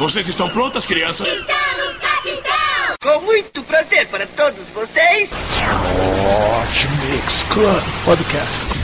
Vocês 0.00 0.26
estão 0.26 0.48
prontas, 0.48 0.86
crianças? 0.86 1.28
Estamos, 1.28 1.98
capitão! 1.98 2.96
Com 3.02 3.20
muito 3.20 3.62
prazer 3.64 4.08
para 4.08 4.26
todos 4.28 4.66
vocês. 4.70 5.28
Hot 5.28 6.88
Mix 7.12 7.42
Club 7.42 7.82
Podcast. 8.06 8.79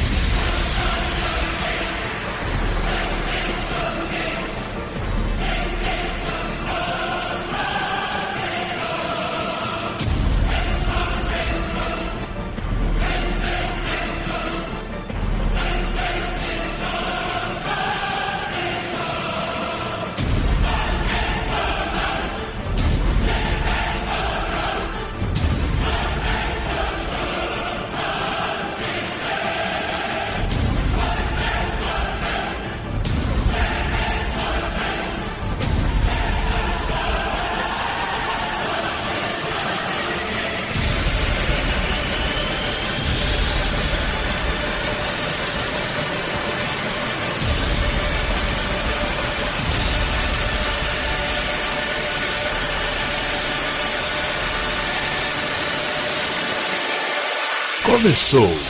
Começou. 57.96 58.65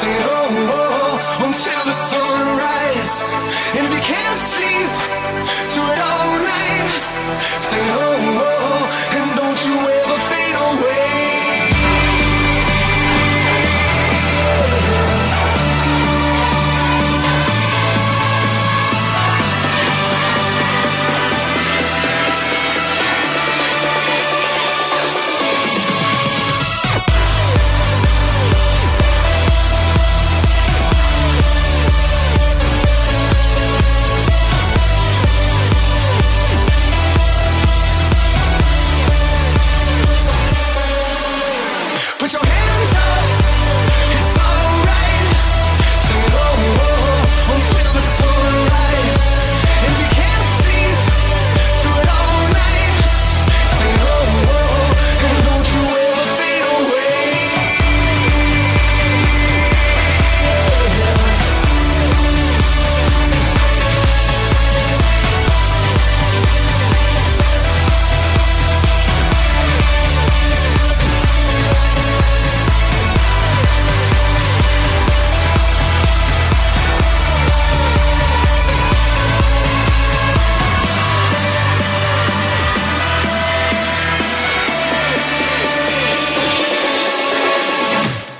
Sing 0.00 0.08
oh, 0.08 0.48
oh, 0.78 1.44
until 1.44 1.84
the 1.84 1.92
sun 1.92 2.20
sunrise. 2.20 3.14
And 3.76 3.84
if 3.86 3.92
you 3.92 4.00
can't 4.00 4.38
sleep, 4.52 4.90
do 5.74 5.80
it 5.92 6.00
all 6.08 6.32
night. 6.40 6.88
Sing 7.60 7.86
oh, 8.00 8.09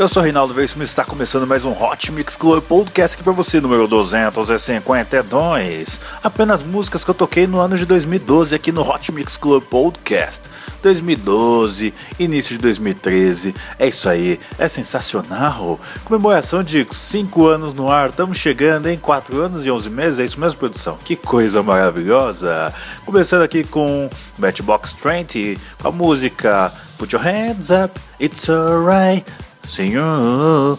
Eu 0.01 0.09
sou 0.09 0.23
Reinaldo 0.23 0.55
Veríssimo 0.55 0.83
e 0.83 0.87
está 0.87 1.05
começando 1.05 1.47
mais 1.47 1.67
um 1.67 1.73
Hot 1.73 2.11
Mix 2.11 2.35
Club 2.35 2.65
Podcast 2.65 3.15
aqui 3.15 3.23
para 3.23 3.35
você, 3.35 3.61
número 3.61 3.87
252. 3.87 6.01
Apenas 6.25 6.63
músicas 6.63 7.05
que 7.05 7.11
eu 7.11 7.15
toquei 7.15 7.47
no 7.47 7.61
ano 7.61 7.77
de 7.77 7.85
2012 7.85 8.55
aqui 8.55 8.73
no 8.73 8.81
Hot 8.81 9.13
Mix 9.13 9.37
Club 9.37 9.63
Podcast. 9.65 10.49
2012, 10.83 11.93
início 12.19 12.57
de 12.57 12.63
2013, 12.63 13.55
é 13.79 13.89
isso 13.89 14.09
aí, 14.09 14.41
é 14.59 14.67
sensacional. 14.69 15.79
Comemoração 16.07 16.63
de 16.63 16.87
5 16.91 17.47
anos 17.47 17.75
no 17.75 17.93
ar, 17.93 18.09
estamos 18.09 18.39
chegando 18.39 18.89
em 18.89 18.97
4 18.97 19.39
anos 19.39 19.67
e 19.67 19.71
11 19.71 19.91
meses, 19.91 20.19
é 20.19 20.25
isso 20.25 20.41
mesmo, 20.41 20.59
produção? 20.59 20.97
Que 21.05 21.15
coisa 21.15 21.63
maravilhosa! 21.63 22.73
Começando 23.05 23.43
aqui 23.43 23.65
com 23.65 24.09
Matchbox 24.39 24.95
20, 24.95 25.59
com 25.79 25.89
a 25.89 25.93
música 25.93 26.73
Put 26.97 27.15
Your 27.15 27.23
Hands 27.23 27.69
Up, 27.69 28.01
It's 28.19 28.49
Alright. 28.49 29.27
Senhor, 29.71 30.77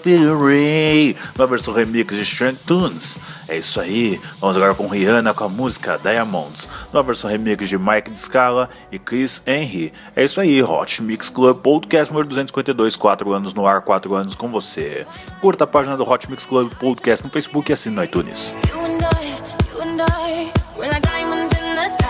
feel 0.00 0.38
rain. 0.38 1.16
Uma 1.34 1.48
versão 1.48 1.74
remix 1.74 2.14
de 2.14 2.22
Strong 2.22 2.56
Tunes. 2.64 3.18
É 3.48 3.56
isso 3.58 3.80
aí. 3.80 4.20
Vamos 4.40 4.56
agora 4.56 4.72
com 4.72 4.86
Rihanna 4.86 5.34
com 5.34 5.42
a 5.42 5.48
música 5.48 5.98
Diamonds. 6.00 6.68
Uma 6.92 7.02
versão 7.02 7.28
remix 7.28 7.68
de 7.68 7.76
Mike 7.76 8.16
Scala 8.16 8.70
e 8.92 9.00
Chris 9.00 9.42
Henry. 9.44 9.92
É 10.14 10.22
isso 10.22 10.40
aí. 10.40 10.62
Hot 10.62 11.02
Mix 11.02 11.28
Club 11.28 11.58
Podcast 11.58 12.12
número 12.12 12.28
252. 12.28 12.94
4 12.94 13.32
anos 13.32 13.52
no 13.52 13.66
ar, 13.66 13.80
4 13.80 14.14
anos 14.14 14.36
com 14.36 14.48
você. 14.48 15.04
Curta 15.40 15.64
a 15.64 15.66
página 15.66 15.96
do 15.96 16.08
Hot 16.08 16.30
Mix 16.30 16.46
Club 16.46 16.72
Podcast 16.74 17.26
no 17.26 17.32
Facebook 17.32 17.68
e 17.68 17.72
assine 17.72 17.96
no 17.96 18.04
iTunes. 18.04 18.54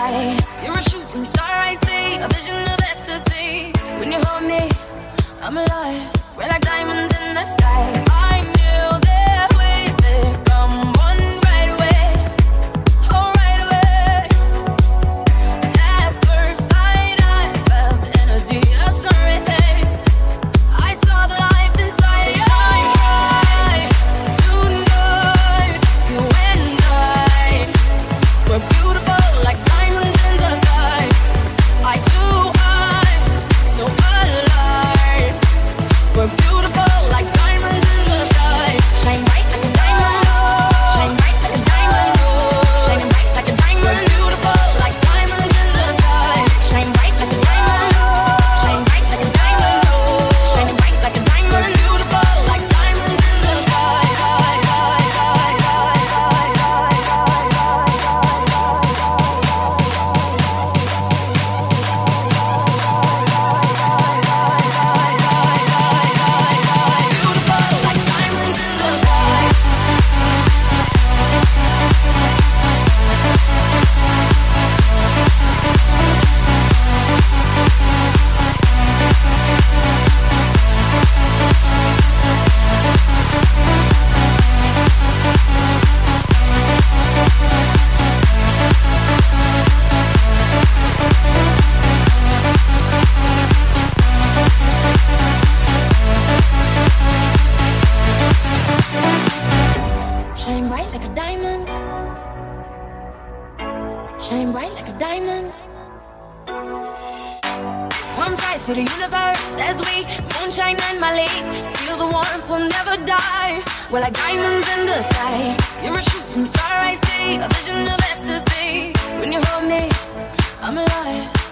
A. 0.05 0.43
A 2.23 2.27
vision 2.27 2.55
of 2.55 2.79
ecstasy. 2.83 3.71
When 3.99 4.11
you 4.11 4.19
hold 4.23 4.43
me. 4.43 4.72
I'm 5.45 5.57
alive. 5.57 6.37
We're 6.37 6.47
like 6.47 6.61
diamonds 6.61 7.12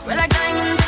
We're 0.06 0.16
like 0.16 0.32
diamonds. 0.32 0.81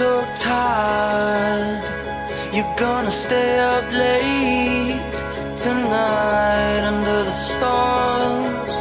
so 0.00 0.24
tired. 0.34 1.84
You're 2.54 2.74
gonna 2.76 3.10
stay 3.10 3.50
up 3.58 3.84
late 3.92 5.16
Tonight 5.64 6.82
under 6.92 7.18
the 7.28 7.36
stars. 7.48 8.74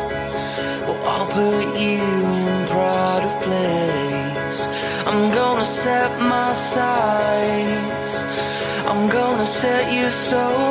Well, 0.85 0.99
I'll 1.13 1.29
put 1.39 1.65
you 1.85 2.07
in 2.43 2.67
pride 2.71 3.23
of 3.29 3.35
place. 3.47 4.59
I'm 5.09 5.23
gonna 5.39 5.69
set 5.83 6.11
my 6.35 6.53
sights. 6.53 8.11
I'm 8.89 9.09
gonna 9.09 9.49
set 9.61 9.91
you 9.97 10.09
so 10.11 10.68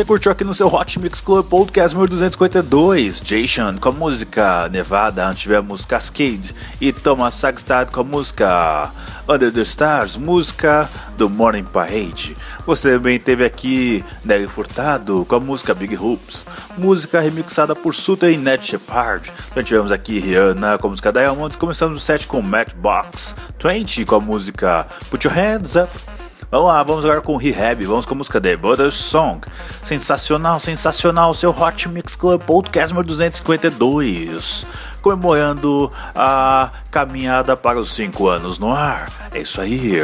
você 0.00 0.04
curtiu 0.06 0.32
aqui 0.32 0.44
no 0.44 0.54
seu 0.54 0.66
Hot 0.72 0.98
Mix 0.98 1.20
Club 1.20 1.46
Podcast 1.46 1.94
número 1.94 2.10
252, 2.12 3.20
Jason 3.20 3.76
com 3.76 3.90
a 3.90 3.92
música 3.92 4.66
Nevada, 4.70 5.26
antes 5.26 5.42
tivemos 5.42 5.84
Cascade 5.84 6.54
e 6.80 6.90
Thomas 6.90 7.34
Sagstad 7.34 7.90
com 7.90 8.00
a 8.00 8.04
música 8.04 8.90
Under 9.28 9.52
the 9.52 9.60
Stars, 9.60 10.16
música 10.16 10.88
do 11.18 11.28
Morning 11.28 11.64
Parade. 11.64 12.34
Você 12.64 12.94
também 12.94 13.20
teve 13.20 13.44
aqui 13.44 14.02
Nelly 14.24 14.46
Furtado 14.46 15.26
com 15.28 15.34
a 15.34 15.40
música 15.40 15.74
Big 15.74 15.94
Hoops, 15.94 16.46
música 16.78 17.20
remixada 17.20 17.76
por 17.76 17.94
Suter 17.94 18.32
e 18.32 18.38
Ned 18.38 18.66
Shepard. 18.66 19.30
Também 19.50 19.64
tivemos 19.64 19.92
aqui 19.92 20.18
Rihanna 20.18 20.78
com 20.78 20.86
a 20.86 20.90
música 20.90 21.12
Diamonds, 21.12 21.56
começamos 21.56 21.98
o 21.98 22.00
set 22.00 22.26
com 22.26 22.40
Matchbox 22.40 23.34
20 23.62 24.06
com 24.06 24.14
a 24.14 24.20
música 24.20 24.86
Put 25.10 25.26
Your 25.26 25.36
Hands 25.36 25.74
Up. 25.74 26.19
Vamos 26.50 26.66
lá, 26.66 26.82
vamos 26.82 27.04
agora 27.04 27.20
com 27.20 27.36
Rehab, 27.36 27.84
vamos 27.84 28.04
com 28.04 28.12
a 28.12 28.16
música 28.16 28.40
The 28.40 28.56
Butter 28.56 28.90
Song. 28.90 29.40
Sensacional, 29.84 30.58
sensacional, 30.58 31.32
seu 31.32 31.50
Hot 31.50 31.88
Mix 31.88 32.16
Club 32.16 32.42
Podcast 32.42 32.92
número 32.92 33.06
252. 33.06 34.66
Comemorando 35.00 35.88
a 36.12 36.72
caminhada 36.90 37.56
para 37.56 37.78
os 37.78 37.92
5 37.92 38.26
anos 38.26 38.58
no 38.58 38.72
ar. 38.72 39.30
É 39.32 39.40
isso 39.40 39.60
aí. 39.60 40.02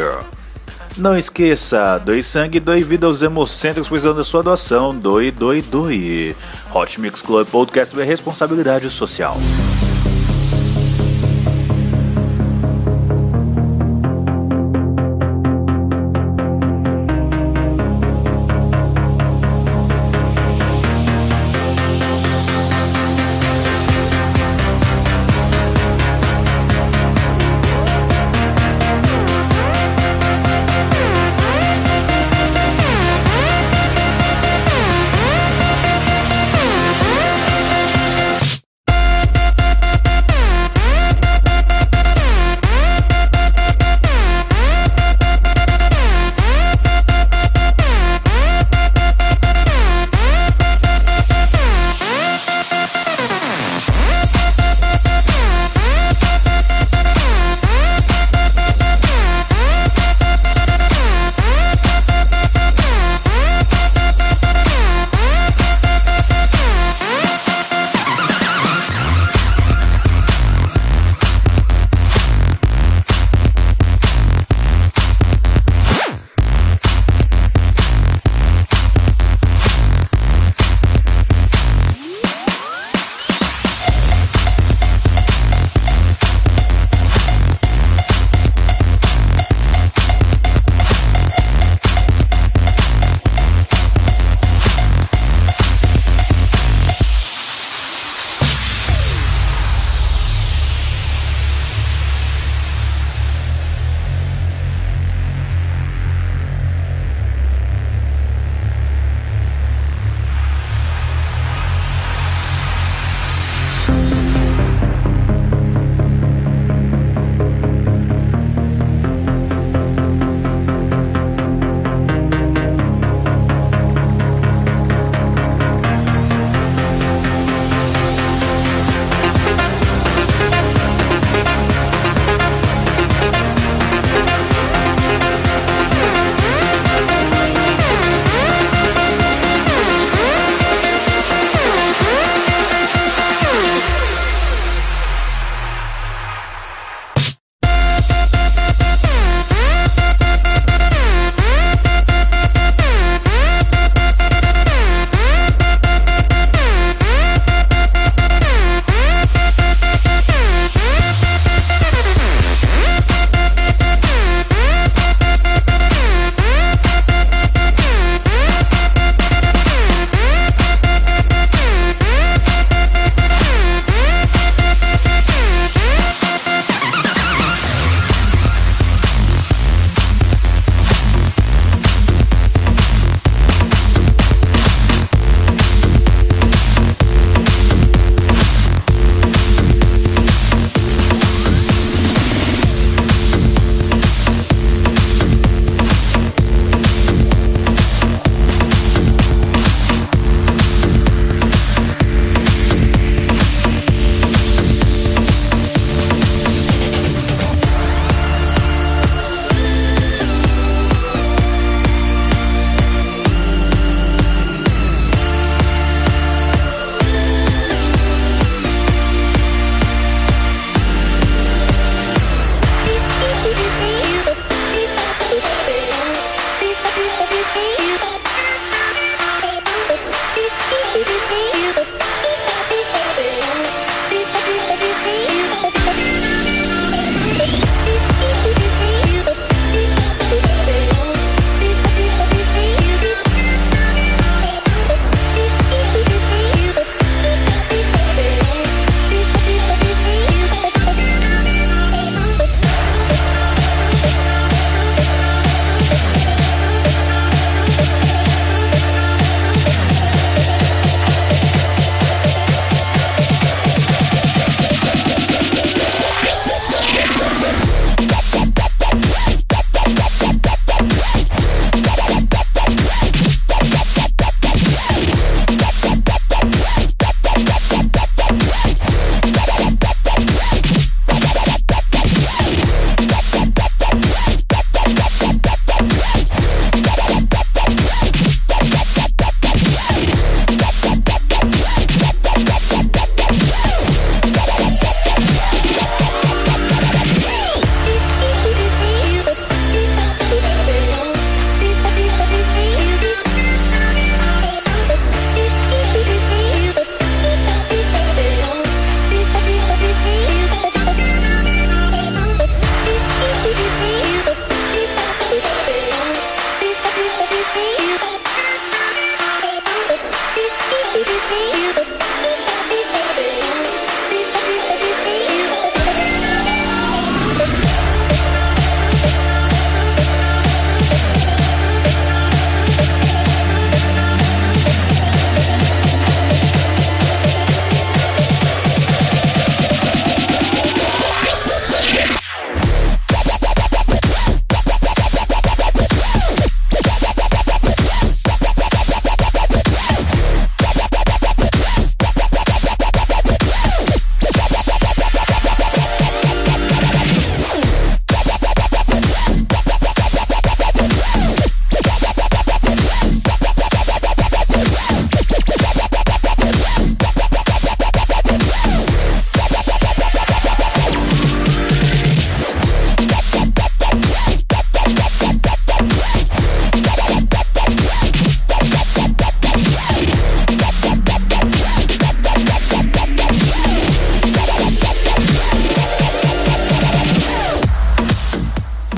Não 0.97 1.19
esqueça, 1.19 1.99
doe 1.99 2.23
sangue, 2.23 2.61
doe 2.61 2.85
vida 2.85 3.09
aos 3.09 3.23
hemocêntricos 3.23 3.89
precisando 3.89 4.19
da 4.19 4.25
sua 4.25 4.45
doação. 4.45 4.95
Doe, 4.95 5.33
doe, 5.33 5.63
doe. 5.63 6.37
Hot 6.73 7.01
Mix 7.01 7.23
Club 7.23 7.49
Podcast 7.49 8.01
é 8.01 8.05
responsabilidade 8.05 8.89
social. 8.89 9.37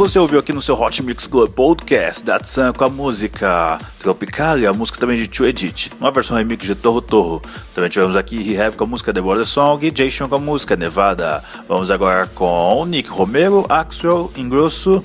Você 0.08 0.18
ouviu 0.18 0.38
aqui 0.38 0.54
no 0.54 0.62
seu 0.62 0.74
Hot 0.74 1.02
Mix 1.02 1.26
Club 1.26 1.50
Podcast 1.50 2.24
da 2.24 2.38
Tsan 2.38 2.72
com 2.72 2.82
a 2.82 2.88
música 2.88 3.78
Tropicalia, 3.98 4.70
a 4.70 4.72
música 4.72 4.98
também 4.98 5.18
de 5.18 5.26
Tio 5.26 5.44
Edith, 5.44 5.90
uma 6.00 6.10
versão 6.10 6.34
remix 6.34 6.64
de 6.64 6.74
Torro 6.74 7.02
Torro. 7.02 7.42
Também 7.74 7.90
tivemos 7.90 8.16
aqui 8.16 8.42
Rehab 8.42 8.74
com 8.74 8.84
a 8.84 8.86
música 8.86 9.12
The 9.12 9.20
Border 9.20 9.44
Song 9.44 9.86
e 9.86 9.90
Jason 9.90 10.26
com 10.26 10.36
a 10.36 10.38
música 10.38 10.76
Nevada. 10.76 11.44
Vamos 11.68 11.90
agora 11.90 12.26
com 12.26 12.86
Nick 12.86 13.10
Romero, 13.10 13.66
Axel 13.68 14.32
Ingrosso 14.34 15.04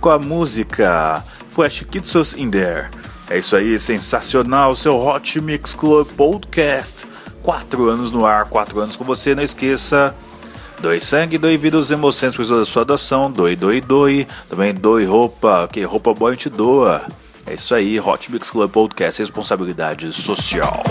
com 0.00 0.08
a 0.08 0.18
música 0.18 1.22
Flash 1.50 1.84
Kitsos 1.90 2.32
in 2.32 2.50
There. 2.50 2.88
É 3.28 3.36
isso 3.36 3.54
aí, 3.54 3.78
sensacional, 3.78 4.74
seu 4.74 4.96
Hot 4.96 5.38
Mix 5.42 5.74
Club 5.74 6.08
Podcast. 6.16 7.06
Quatro 7.42 7.86
anos 7.86 8.10
no 8.10 8.24
ar, 8.24 8.46
quatro 8.46 8.80
anos 8.80 8.96
com 8.96 9.04
você, 9.04 9.34
não 9.34 9.42
esqueça. 9.42 10.14
Doe 10.82 11.00
sangue, 11.00 11.38
doe 11.38 11.56
vida, 11.56 11.78
os 11.78 11.92
emoções 11.92 12.34
precisam 12.34 12.58
da 12.58 12.64
sua 12.64 12.84
doação. 12.84 13.30
Doe, 13.30 13.54
doe, 13.54 13.80
doe. 13.80 14.26
Também 14.50 14.74
doe 14.74 15.04
roupa, 15.04 15.68
que 15.72 15.84
roupa 15.84 16.12
boa 16.12 16.32
a 16.32 16.34
gente 16.34 16.50
doa. 16.50 17.02
É 17.46 17.54
isso 17.54 17.72
aí, 17.72 18.00
Hot 18.00 18.32
Mix 18.32 18.50
Club 18.50 18.68
Podcast, 18.68 19.22
responsabilidade 19.22 20.12
social. 20.12 20.82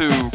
to. 0.00 0.30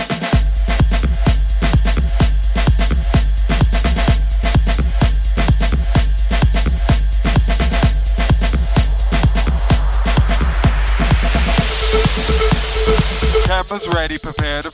Campus 13.47 13.87
ready, 13.95 14.17
prepare 14.19 14.61
to 14.61 14.71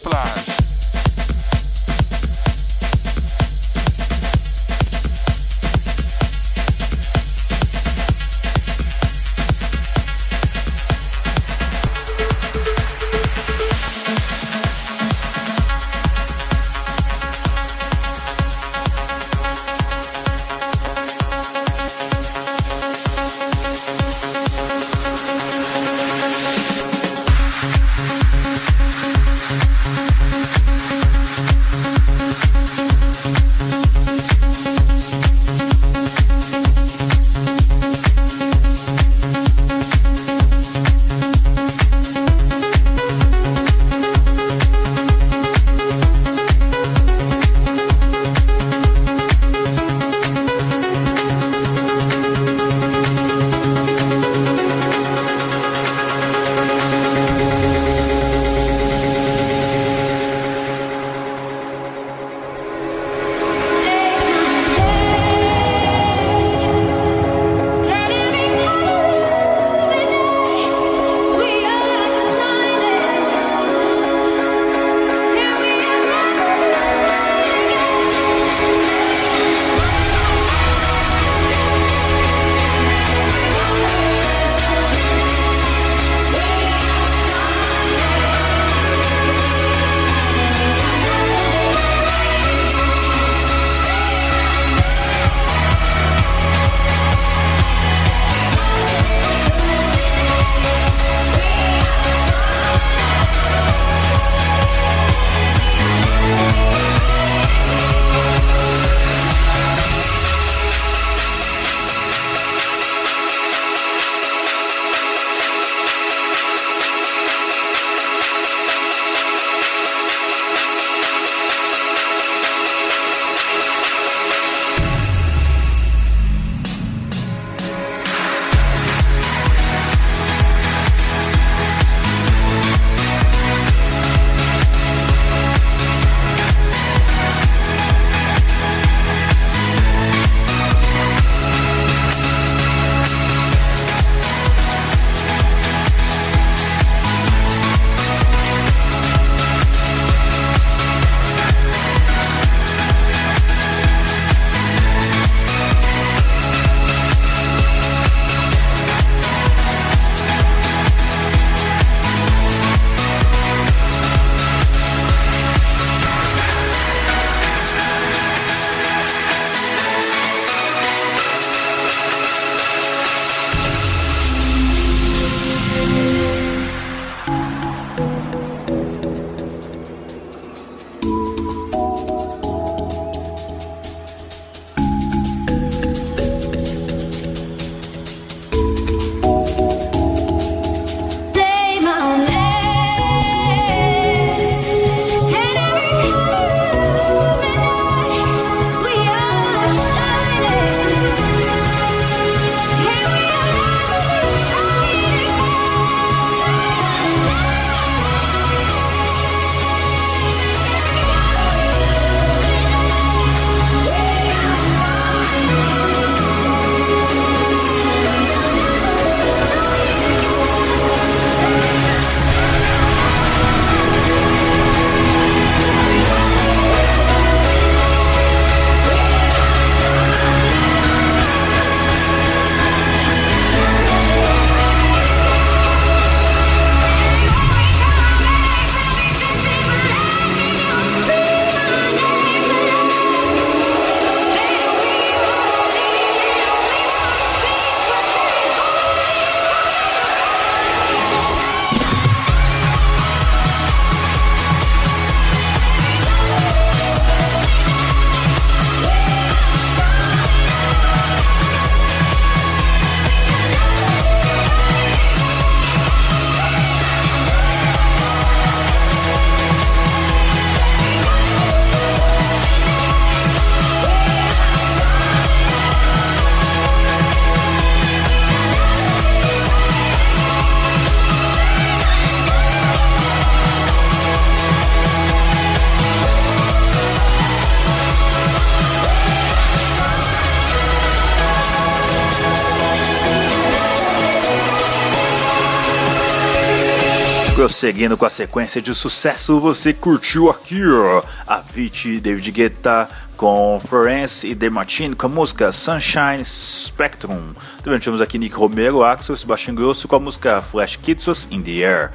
Prosseguindo 297.62 297.96
com 297.96 298.06
a 298.06 298.10
sequência 298.10 298.60
de 298.60 298.74
sucesso, 298.74 299.40
você 299.40 299.72
curtiu 299.72 300.32
aqui 300.32 300.64
ó, 300.66 301.04
Avicii, 301.28 302.00
David 302.00 302.32
Guetta 302.32 302.90
com 303.16 303.62
Florence 303.64 304.26
e 304.26 304.34
The 304.34 304.50
Martin 304.50 304.94
com 304.94 305.06
a 305.06 305.10
música 305.10 305.52
Sunshine 305.52 306.26
Spectrum. 306.26 307.22
Também 307.64 307.78
tivemos 307.78 308.02
aqui 308.02 308.18
Nick 308.18 308.34
Romero, 308.36 308.84
Axel, 308.84 309.16
Sebastião 309.16 309.54
Grosso 309.54 309.88
com 309.88 309.96
a 309.96 310.00
música 310.00 310.42
Flash 310.42 310.76
Kitsos 310.78 311.28
in 311.30 311.44
the 311.44 311.64
Air. 311.64 311.92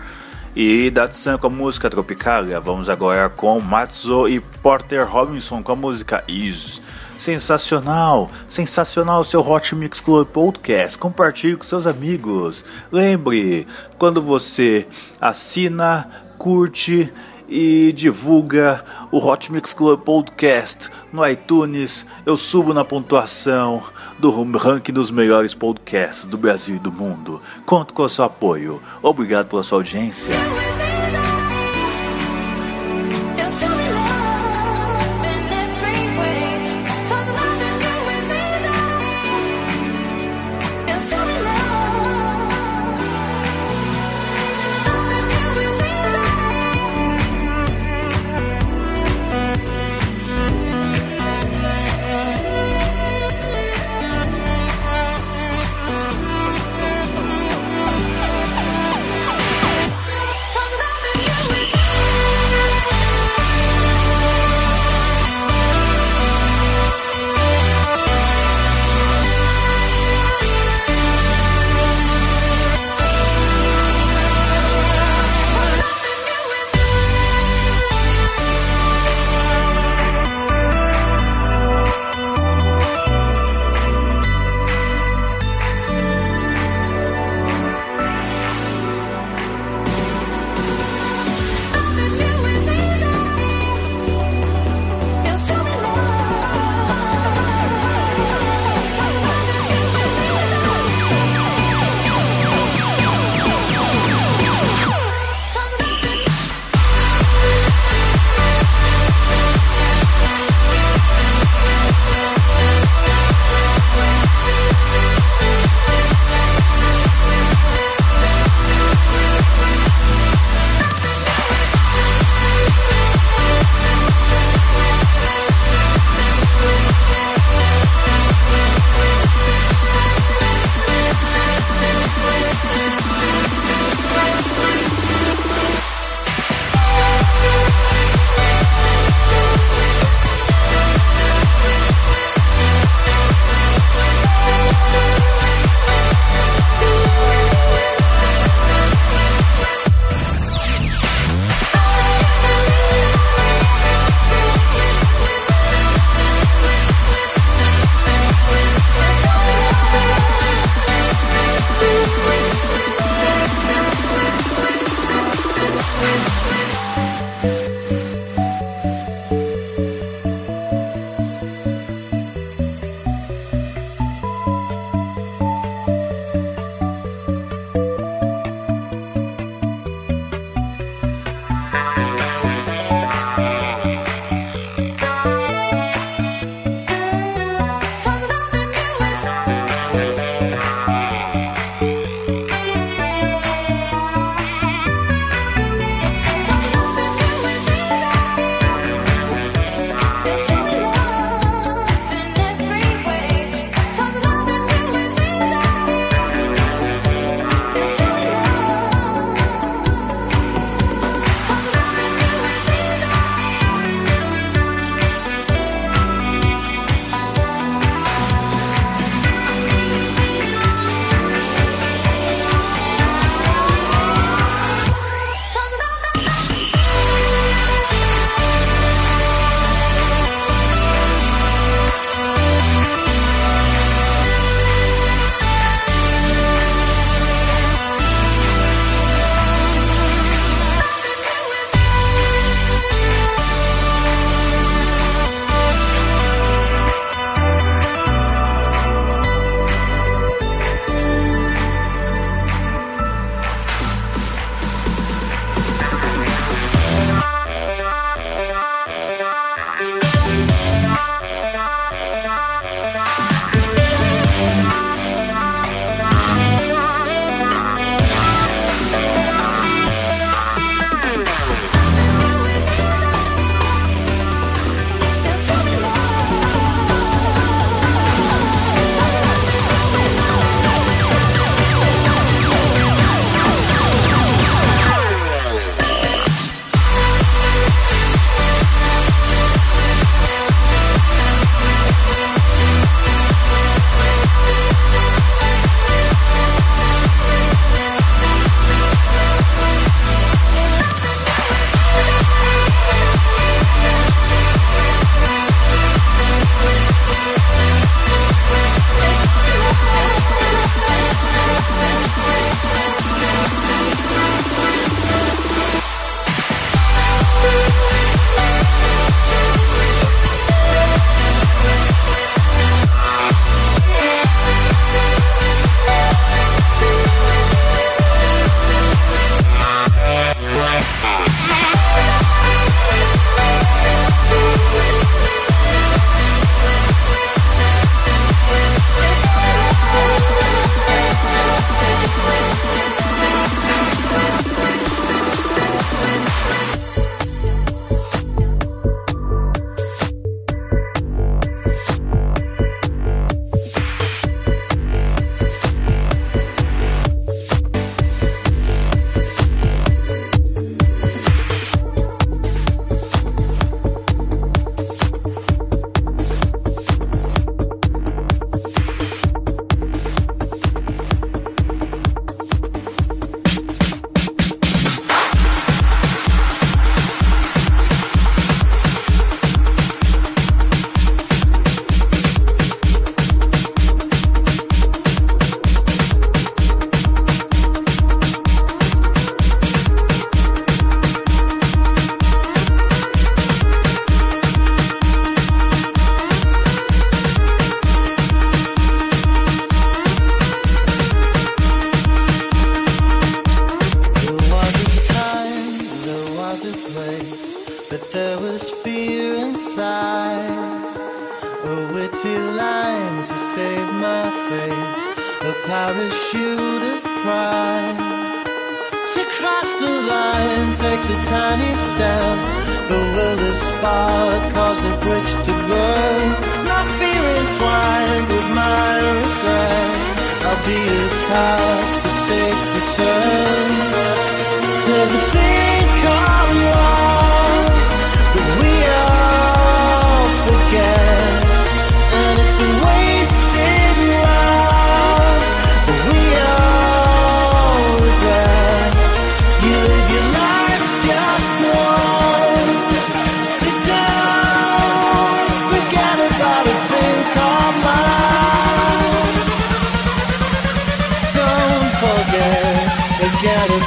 E 0.55 0.89
Datsun 0.89 1.37
com 1.37 1.49
a 1.49 1.51
música 1.51 1.91
Tropicalia. 1.91 2.61
Vamos 2.61 2.89
agora 2.89 3.29
com 3.29 3.59
Matzo 3.59 4.29
e 4.29 4.39
Porter 4.39 5.05
Robinson 5.05 5.65
com 5.65 5.73
a 5.73 5.77
música 5.77 6.23
Is. 6.29 6.81
Sensacional, 7.19 8.31
sensacional 8.49 9.25
seu 9.25 9.41
Hot 9.41 9.75
Mix 9.75 10.01
Club 10.01 10.29
Podcast. 10.29 10.99
Compartilhe 10.99 11.57
com 11.57 11.65
seus 11.65 11.87
amigos. 11.87 12.65
Lembre, 12.93 13.67
quando 13.99 14.23
você 14.23 14.87
assina, 15.21 16.09
curte 16.39 17.13
e 17.49 17.93
divulga 17.93 18.85
o 19.11 19.19
Hot 19.19 19.51
Mix 19.53 19.73
Club 19.73 20.01
Podcast 20.01 20.91
no 21.13 21.27
iTunes, 21.27 22.07
eu 22.25 22.37
subo 22.37 22.75
na 22.75 22.85
pontuação 22.85 23.83
do 24.19 24.31
ranking 24.57 24.93
dos 24.93 25.11
melhores 25.11 25.55
podcasts 25.55 26.27
do 26.27 26.37
Brasil 26.37 26.77
e 26.77 26.81
do 26.81 26.93
mundo. 26.93 27.41
Conto 27.65 27.95
com 27.95 28.03
o 28.03 28.09
seu 28.09 28.25
apoio. 28.25 28.83
Obrigado 29.03 29.49
pela 29.49 29.63
sua 29.63 29.79
audiência. 29.79 30.35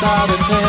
out 0.03 0.29
of 0.29 0.37
ten. 0.47 0.68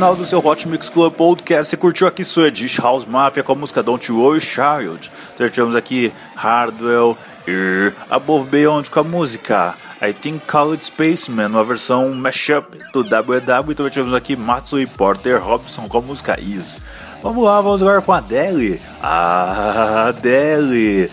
final 0.00 0.16
do 0.16 0.24
seu 0.24 0.38
Hot 0.42 0.66
Mix 0.66 0.88
Club 0.88 1.12
Podcast. 1.12 1.68
Você 1.68 1.76
curtiu 1.76 2.06
aqui 2.06 2.24
Swedish 2.24 2.78
House 2.78 3.04
Mafia 3.04 3.42
com 3.42 3.52
a 3.52 3.54
música 3.54 3.82
Don't 3.82 4.10
Worry 4.10 4.40
Child. 4.40 5.12
Então, 5.34 5.46
tivemos 5.50 5.76
aqui 5.76 6.10
Hardwell 6.34 7.18
e 7.46 7.92
Above 8.08 8.48
Beyond 8.48 8.88
com 8.88 9.00
a 9.00 9.04
música 9.04 9.74
I 10.00 10.14
Think 10.14 10.46
College 10.50 10.86
Spaceman, 10.86 11.48
uma 11.48 11.62
versão 11.62 12.14
mashup 12.14 12.78
do 12.94 13.02
WW. 13.02 13.72
Então 13.72 13.90
tivemos 13.90 14.14
aqui 14.14 14.34
Matsu 14.36 14.80
e 14.80 14.86
Porter 14.86 15.38
Robson 15.38 15.86
com 15.86 15.98
a 15.98 16.00
música 16.00 16.40
Is. 16.40 16.80
Vamos 17.22 17.44
lá, 17.44 17.60
vamos 17.60 17.82
agora 17.82 18.00
com 18.00 18.12
a 18.14 18.18
Adele. 18.18 18.80
A 19.02 20.06
Adele. 20.08 21.10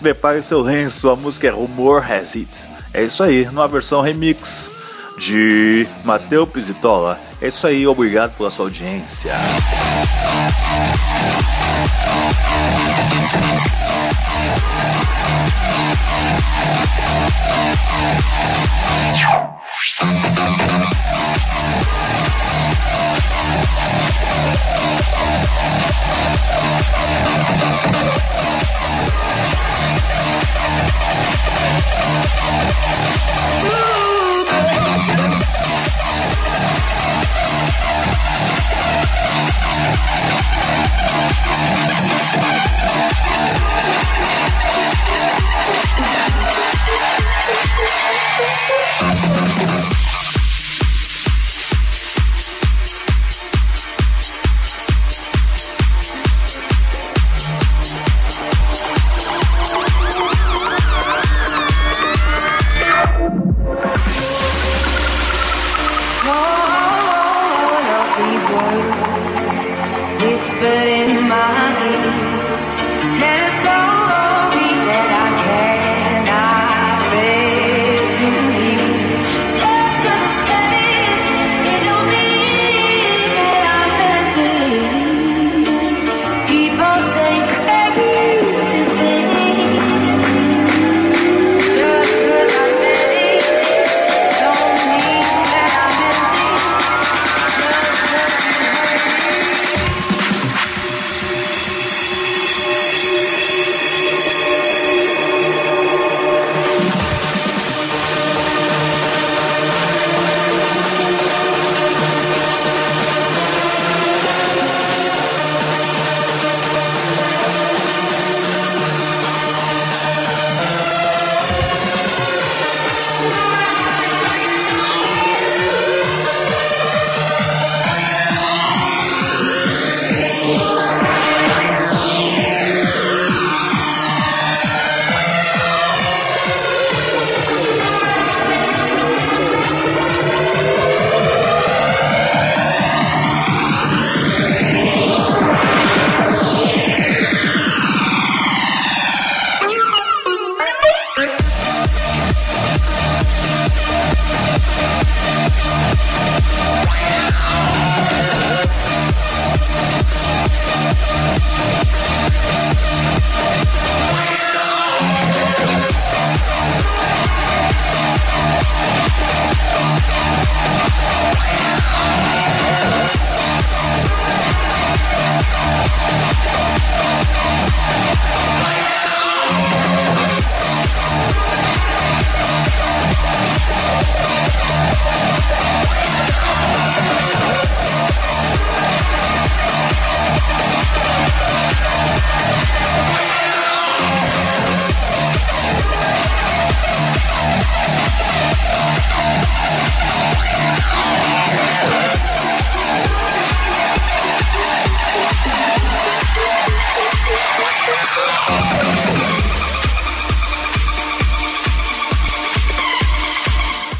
Prepare 0.00 0.40
seu 0.40 0.62
lenço, 0.62 1.10
a 1.10 1.16
música 1.16 1.48
é 1.48 1.50
Rumor 1.50 2.02
Has 2.10 2.34
It. 2.34 2.66
É 2.94 3.04
isso 3.04 3.22
aí, 3.22 3.44
numa 3.44 3.68
versão 3.68 4.00
remix 4.00 4.72
de 5.18 5.86
Mateu 6.02 6.46
Pisitola. 6.46 7.20
É 7.42 7.48
isso 7.48 7.66
aí, 7.66 7.84
obrigado 7.88 8.36
pela 8.36 8.52
sua 8.52 8.66
audiência. 8.66 9.32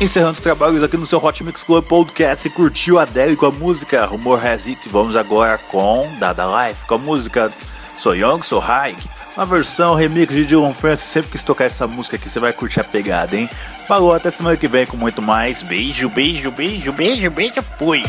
Encerrando 0.03 0.33
os 0.33 0.41
trabalhos 0.41 0.83
aqui 0.83 0.97
no 0.97 1.07
seu 1.07 1.25
Hot 1.25 1.45
Mix 1.45 1.63
Club 1.63 1.85
Podcast, 1.85 2.51
curtiu 2.51 2.99
a 2.99 3.03
Adele 3.03 3.37
com 3.37 3.47
a 3.47 3.53
música 3.53 4.05
Rumor 4.05 4.45
Has 4.45 4.67
It? 4.67 4.89
Vamos 4.89 5.15
agora 5.17 5.57
com 5.59 6.09
Dada 6.19 6.43
Life, 6.45 6.85
com 6.89 6.97
a 6.97 6.99
música 6.99 7.53
So 7.97 8.13
Young, 8.13 8.43
So 8.43 8.59
High, 8.59 8.97
uma 9.37 9.47
versão 9.47 9.95
remix 9.95 10.35
de 10.35 10.45
Dylan 10.45 10.75
Francis. 10.75 11.07
Sempre 11.07 11.31
que 11.31 11.45
tocar 11.45 11.67
essa 11.67 11.87
música 11.87 12.17
aqui, 12.17 12.29
você 12.29 12.41
vai 12.41 12.53
curtir 12.53 12.81
a 12.81 12.85
pegada, 12.85 13.37
hein? 13.37 13.49
Falou, 13.87 14.13
até 14.13 14.29
semana 14.29 14.57
que 14.57 14.67
vem 14.67 14.87
com 14.87 14.97
muito 14.97 15.23
mais. 15.23 15.63
Beijo, 15.63 16.09
beijo, 16.09 16.51
beijo, 16.51 16.91
beijo, 16.91 17.31
beijo, 17.31 17.63
fui! 17.79 18.03